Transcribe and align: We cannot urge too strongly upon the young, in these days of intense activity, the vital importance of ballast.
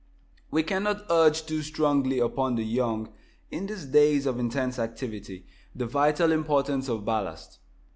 We 0.49 0.63
cannot 0.63 1.05
urge 1.11 1.45
too 1.45 1.61
strongly 1.61 2.17
upon 2.17 2.55
the 2.55 2.63
young, 2.65 3.11
in 3.51 3.67
these 3.67 3.85
days 3.85 4.25
of 4.25 4.39
intense 4.39 4.79
activity, 4.79 5.45
the 5.75 5.85
vital 5.85 6.31
importance 6.31 6.89
of 6.89 7.05
ballast. 7.05 7.59